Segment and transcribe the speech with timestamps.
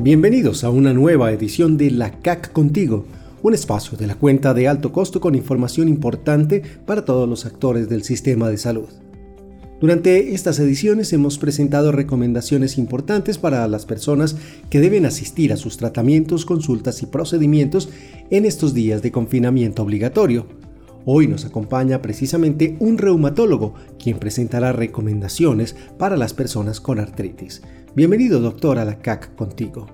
[0.00, 3.04] Bienvenidos a una nueva edición de La CAC Contigo,
[3.42, 7.88] un espacio de la cuenta de alto costo con información importante para todos los actores
[7.88, 8.88] del sistema de salud.
[9.80, 14.36] Durante estas ediciones hemos presentado recomendaciones importantes para las personas
[14.70, 17.88] que deben asistir a sus tratamientos, consultas y procedimientos
[18.30, 20.46] en estos días de confinamiento obligatorio.
[21.06, 27.62] Hoy nos acompaña precisamente un reumatólogo, quien presentará recomendaciones para las personas con artritis.
[27.98, 29.88] Bienvenido doctor a la CAC contigo.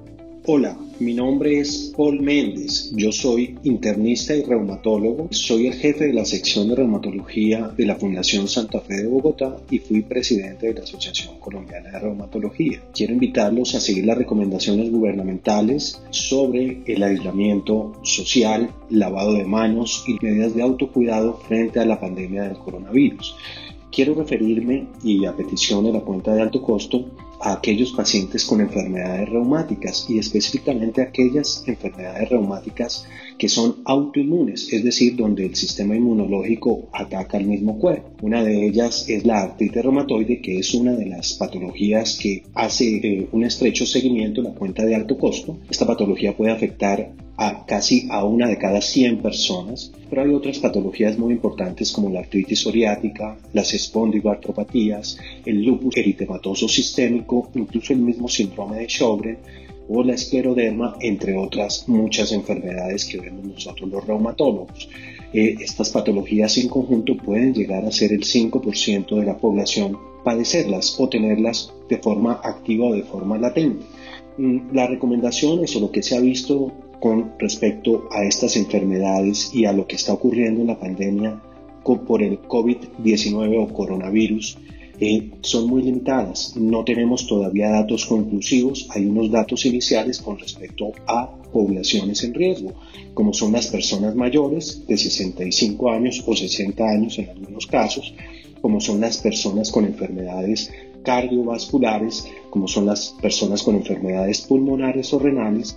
[0.44, 2.92] Hola, mi nombre es Paul Méndez.
[2.94, 5.28] Yo soy internista y reumatólogo.
[5.30, 9.56] Soy el jefe de la sección de reumatología de la Fundación Santa Fe de Bogotá
[9.70, 12.82] y fui presidente de la Asociación Colombiana de Reumatología.
[12.92, 20.22] Quiero invitarlos a seguir las recomendaciones gubernamentales sobre el aislamiento social, lavado de manos y
[20.22, 23.34] medidas de autocuidado frente a la pandemia del coronavirus.
[23.94, 28.60] Quiero referirme, y a petición de la cuenta de alto costo, a aquellos pacientes con
[28.60, 33.06] enfermedades reumáticas y específicamente a aquellas enfermedades reumáticas
[33.38, 38.10] que son autoinmunes, es decir, donde el sistema inmunológico ataca al mismo cuerpo.
[38.22, 42.96] Una de ellas es la artritis reumatoide, que es una de las patologías que hace
[42.96, 45.58] eh, un estrecho seguimiento en la cuenta de alto costo.
[45.70, 50.58] Esta patología puede afectar a casi a una de cada 100 personas, pero hay otras
[50.58, 58.00] patologías muy importantes como la artritis psoriática, las espondiloartropatías, el lupus eritematoso sistémico, incluso el
[58.00, 59.38] mismo síndrome de Sjögren
[59.88, 64.88] o la escleroderma, entre otras muchas enfermedades que vemos nosotros los reumatólogos.
[65.32, 70.98] Eh, estas patologías en conjunto pueden llegar a ser el 5% de la población padecerlas
[70.98, 73.84] o tenerlas de forma activa o de forma latente.
[74.38, 76.72] Mm, las recomendaciones o lo que se ha visto
[77.04, 81.38] con respecto a estas enfermedades y a lo que está ocurriendo en la pandemia
[81.84, 84.56] por el COVID-19 o coronavirus
[84.98, 86.56] eh, son muy limitadas.
[86.56, 88.88] No tenemos todavía datos conclusivos.
[88.88, 92.72] Hay unos datos iniciales con respecto a poblaciones en riesgo,
[93.12, 98.14] como son las personas mayores de 65 años o 60 años en algunos casos,
[98.62, 100.72] como son las personas con enfermedades
[101.02, 105.76] cardiovasculares, como son las personas con enfermedades pulmonares o renales,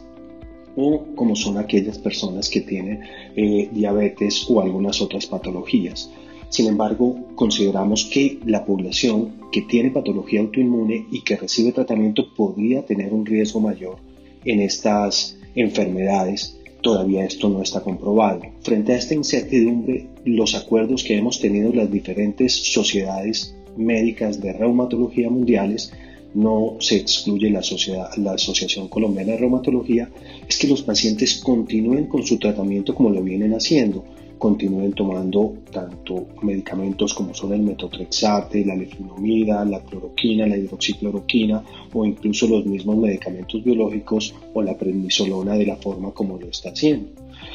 [0.78, 3.02] o como son aquellas personas que tienen
[3.36, 6.10] eh, diabetes o algunas otras patologías.
[6.50, 12.86] Sin embargo, consideramos que la población que tiene patología autoinmune y que recibe tratamiento podría
[12.86, 13.98] tener un riesgo mayor
[14.46, 16.58] en estas enfermedades.
[16.82, 18.42] Todavía esto no está comprobado.
[18.62, 25.30] Frente a esta incertidumbre, los acuerdos que hemos tenido las diferentes sociedades médicas de reumatología
[25.30, 25.92] mundiales
[26.38, 30.08] no se excluye la, sociedad, la Asociación Colombiana de Reumatología,
[30.48, 34.06] es que los pacientes continúen con su tratamiento como lo vienen haciendo,
[34.38, 42.06] continúen tomando tanto medicamentos como son el metotrexate, la leflunomida, la cloroquina, la hidroxicloroquina o
[42.06, 47.10] incluso los mismos medicamentos biológicos o la prednisolona de la forma como lo está haciendo.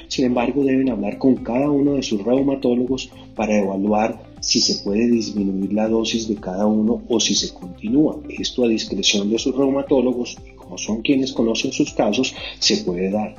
[0.08, 5.08] Sin embargo, deben hablar con cada uno de sus reumatólogos para evaluar si se puede
[5.08, 8.18] disminuir la dosis de cada uno o si se continúa.
[8.28, 13.34] Esto a discreción de sus reumatólogos como son quienes conocen sus casos, se puede dar.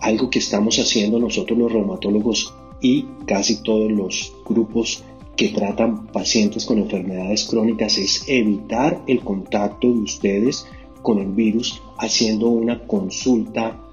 [0.00, 5.02] Algo que estamos haciendo nosotros los reumatólogos y casi todos los grupos
[5.36, 10.66] que tratan pacientes con enfermedades crónicas es evitar el contacto de ustedes
[11.02, 13.85] con el virus haciendo una consulta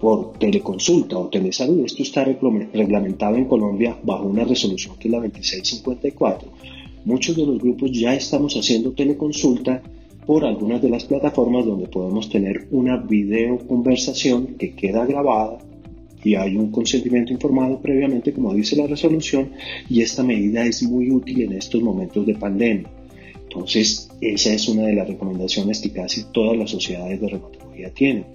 [0.00, 1.84] por teleconsulta o telesalud.
[1.84, 6.48] Esto está reglamentado en Colombia bajo una resolución que es la 2654.
[7.04, 9.82] Muchos de los grupos ya estamos haciendo teleconsulta
[10.26, 15.58] por algunas de las plataformas donde podemos tener una videoconversación que queda grabada
[16.22, 19.52] y hay un consentimiento informado previamente, como dice la resolución,
[19.88, 22.90] y esta medida es muy útil en estos momentos de pandemia.
[23.44, 28.26] Entonces, esa es una de las recomendaciones que casi todas las sociedades de reumatología tienen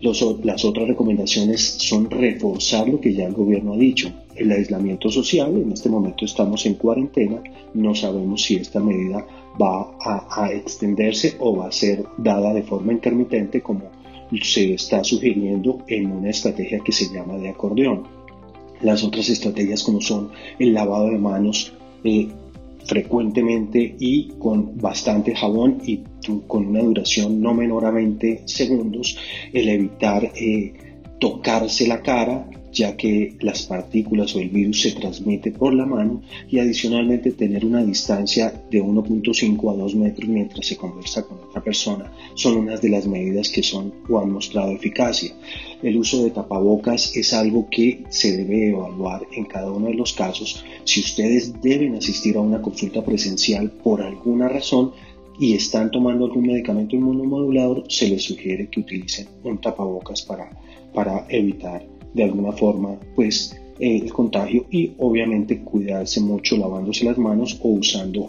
[0.00, 5.54] las otras recomendaciones son reforzar lo que ya el gobierno ha dicho, el aislamiento social.
[5.56, 7.42] En este momento estamos en cuarentena,
[7.74, 9.26] no sabemos si esta medida
[9.60, 13.82] va a, extenderse o va a ser dada de forma intermitente como
[14.42, 18.04] se está sugiriendo en una estrategia que se llama de acordeón.
[18.80, 21.74] Las otras estrategias como son el lavado de manos,
[22.04, 22.28] eh,
[22.84, 26.02] frecuentemente y con bastante jabón y
[26.46, 29.16] con una duración no menor a 20 segundos,
[29.52, 30.72] el evitar eh,
[31.18, 36.22] tocarse la cara ya que las partículas o el virus se transmite por la mano
[36.48, 41.62] y adicionalmente tener una distancia de 1.5 a 2 metros mientras se conversa con otra
[41.62, 45.32] persona son unas de las medidas que son o han mostrado eficacia.
[45.82, 50.12] El uso de tapabocas es algo que se debe evaluar en cada uno de los
[50.12, 50.64] casos.
[50.84, 54.92] Si ustedes deben asistir a una consulta presencial por alguna razón,
[55.40, 60.50] y están tomando algún medicamento inmunomodulador, se les sugiere que utilicen un tapabocas para,
[60.92, 61.82] para evitar
[62.14, 68.28] de alguna forma pues el contagio y obviamente cuidarse mucho lavándose las manos o usando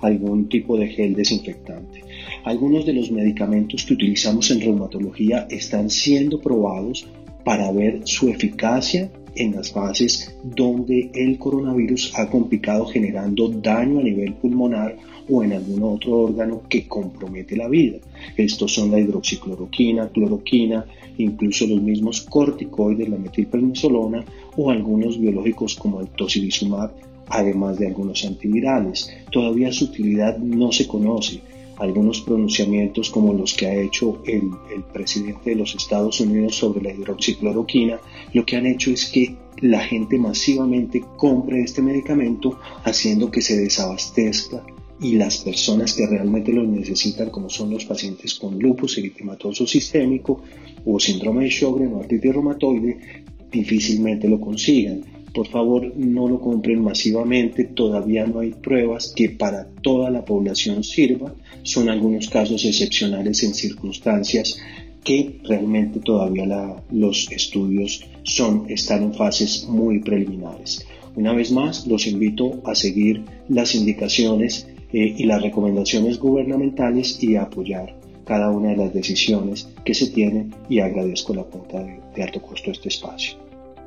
[0.00, 2.04] algún tipo de gel desinfectante.
[2.44, 7.06] Algunos de los medicamentos que utilizamos en reumatología están siendo probados
[7.44, 14.02] para ver su eficacia en las fases donde el coronavirus ha complicado generando daño a
[14.02, 14.96] nivel pulmonar
[15.28, 17.98] o en algún otro órgano que compromete la vida.
[18.36, 20.86] Estos son la hidroxicloroquina, cloroquina,
[21.18, 24.24] incluso los mismos corticoides, la metilprednisolona
[24.56, 26.92] o algunos biológicos como el tocilizumab,
[27.28, 29.10] además de algunos antivirales.
[29.30, 31.40] Todavía su utilidad no se conoce.
[31.78, 34.50] Algunos pronunciamientos como los que ha hecho el,
[34.92, 38.00] presidente de los Estados Unidos sobre la hidroxicloroquina,
[38.32, 43.58] lo que han hecho es que la gente masivamente compre este medicamento, haciendo que se
[43.58, 44.64] desabastezca
[45.00, 50.42] y las personas que realmente lo necesitan, como son los pacientes con lupus eritematoso sistémico
[50.84, 55.15] o síndrome de Sjögren o artritis reumatoide, difícilmente lo consigan.
[55.36, 60.82] Por favor, no lo compren masivamente, todavía no hay pruebas que para toda la población
[60.82, 61.34] sirva.
[61.62, 64.58] Son algunos casos excepcionales en circunstancias
[65.04, 66.46] que realmente todavía
[66.90, 70.86] los estudios son, están en fases muy preliminares.
[71.16, 77.36] Una vez más, los invito a seguir las indicaciones eh, y las recomendaciones gubernamentales y
[77.36, 77.94] apoyar
[78.24, 82.40] cada una de las decisiones que se tienen y agradezco la cuenta de, de alto
[82.40, 83.45] costo este espacio.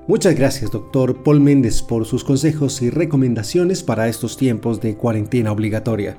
[0.09, 5.51] Muchas gracias, doctor Paul Méndez, por sus consejos y recomendaciones para estos tiempos de cuarentena
[5.51, 6.17] obligatoria.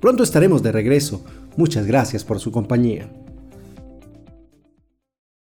[0.00, 1.25] Pronto estaremos de regreso.
[1.56, 3.08] Muchas gracias por su compañía.